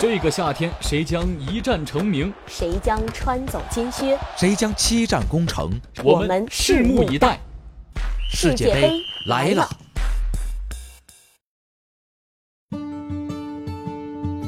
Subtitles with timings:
[0.00, 2.32] 这个夏天，谁将一战成名？
[2.46, 4.16] 谁将穿走金靴？
[4.36, 5.72] 谁将七战攻城？
[6.04, 7.40] 我们拭目以待。
[8.30, 8.92] 世界杯
[9.26, 9.68] 来了！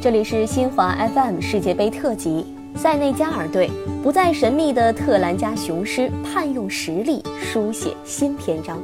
[0.01, 2.46] 这里是新华 FM 世界杯特辑。
[2.76, 3.69] 塞内加尔队
[4.04, 8.80] 不再神秘的特兰加雄狮，盼用实力书写新篇章。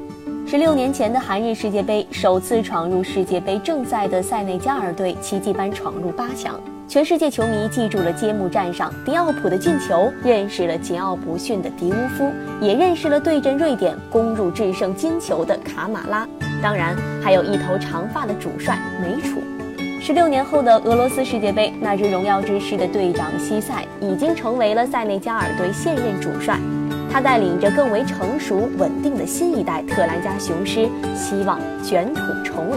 [0.49, 6.61] 十六年前的韩日世界杯，首次闯入世界杯正赛的塞内加尔队奇迹般闯入八强。
[6.87, 12.31] 全世界球迷记住了揭幕战上迪奥普的进球，认识了桀骜不驯的迪乌夫，
[12.61, 16.29] 也认识了对阵瑞典攻入制胜金球的卡马拉。
[16.63, 19.43] 当然，还有一头长发的主帅梅楚。
[20.01, 26.57] 十六年后的俄罗斯世界杯，那支荣耀之师的队长西塞已经成为了塞内加尔队现任主帅。
[27.17, 32.77] 他带领着更为成熟稳定的新一代特兰加雄狮，希望卷土重来。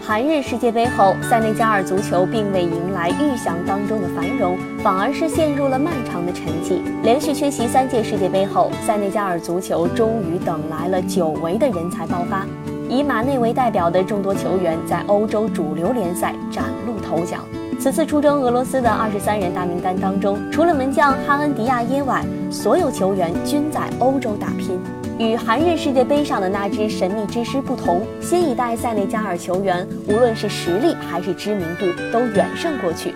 [0.00, 6.80] 韩日世界杯后，塞内加尔足球并未迎来预想当中的繁荣，反而是陷入了漫长的沉寂。
[7.02, 12.46] 连续缺席三届世界杯后，塞内加尔足球终于等来了久违的人才爆发。
[12.88, 17.36] 以马内为代表的众多球员在欧洲主流联赛崭露头角。
[17.80, 24.78] 此次出征俄罗斯的二十三人大名单当中，除了门将哈恩迪亚耶外，所有球员均在欧洲打拼。
[25.18, 33.14] 与韩日世界杯上的那支神秘之师不同，新一代塞内加尔球员无论是实力还是知名度都远胜过去。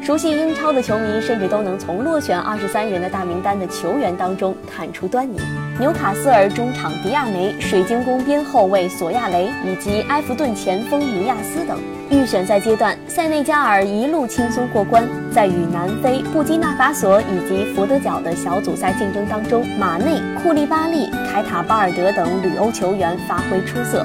[0.00, 5.38] 熟悉英超的球迷甚至都能从落选二十三人的大名单的球员当中看出端倪。
[5.80, 11.78] 纽卡斯尔中场迪亚梅、水晶宫边后卫索亚雷以及埃弗顿前锋尼亚斯等。
[12.10, 15.06] 预选赛阶段，塞内加尔一路轻松过关。
[15.32, 24.04] 在与南非、布基纳法索以及佛得角的小组赛竞争当中，马内、库利巴利、凯塔巴尔德等旅欧球员发挥出色，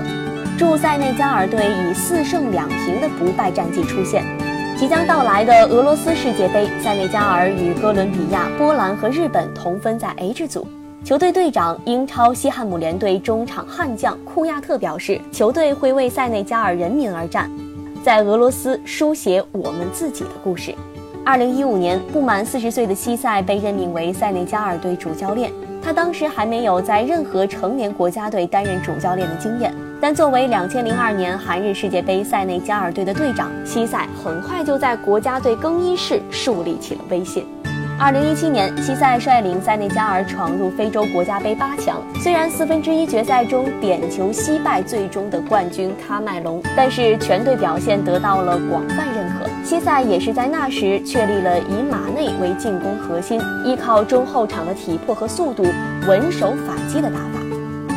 [0.59, 4.23] 助塞内加尔队以四胜两平的不败战绩出现。
[4.77, 10.67] 即将到来的俄罗斯世界杯，塞内加尔与哥伦比亚、波兰和日本同分在 H 组。
[11.03, 17.51] 球队队长、英超西汉姆联队中场悍将库亚特表示，球队会为塞内加尔人民而战。
[18.01, 20.73] 在俄罗斯书写我们自己的故事。
[21.25, 25.51] 二零一五年，不满四十岁的西塞被任命为塞内加尔队主教练。
[25.81, 37.45] 他当时还没有在任何成年国家队担任主教练的经验，但作为两千零二年韩日世界杯塞内加尔队的队长，西塞很快就在国家队更衣室树立起了威信。
[37.99, 42.01] 二零一七年，西塞率领塞内加尔闯入非洲国家杯八强。
[42.15, 49.47] 虽然四分之一决赛中点球惜败最终的冠军喀麦隆，但是全队表现得到了广泛认可。
[49.63, 55.63] 西塞也是在那时确立了以马内为进攻核心，依靠中后场的体魄和速度
[56.07, 57.39] 稳守反击的打法。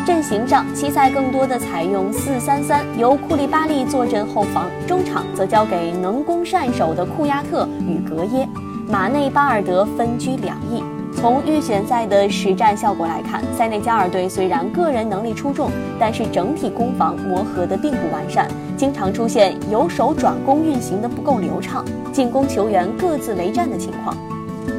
[0.06, 8.46] 阵型上，西塞更多的采用四三三，由库利巴利坐镇后防，中场则交给能攻善守的库亚特与格耶。
[8.88, 10.82] 马内、巴尔德分居两翼。
[11.12, 18.46] 从预选赛的实战效果来看，塞内加尔队虽然个人能力出众，但是整体攻防磨合的并不完善，
[18.76, 24.16] 经常出现由守转攻运行的不够流畅，进攻球员各自为战的情况。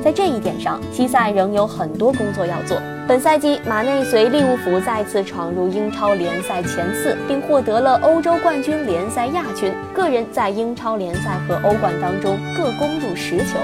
[0.04, 2.78] 在这一点上，西塞仍有很多工作要做。
[3.08, 9.74] 本赛季，马内随利物浦再次闯入英超联赛前四，并获得了欧洲冠军联赛亚军。
[9.94, 13.58] 个人在英超联赛和欧冠当中各攻入十球。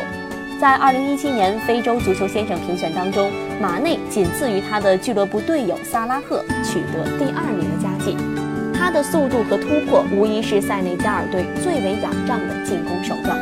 [0.60, 3.30] 在二零一七年非洲足球先生评选当中，
[3.62, 8.16] 马内仅次于他的俱乐部队友萨拉赫，取得第二名的佳绩。
[8.74, 13.38] 他的速度和突破无疑是塞内加尔队最为仰仗的进攻手段。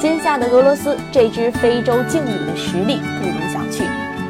[0.00, 3.84] 今夏的俄罗斯这支非洲劲旅的实力不容小觑，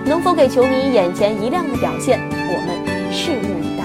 [0.05, 3.85] 能否给球迷眼前一亮的表现，我们拭目以待。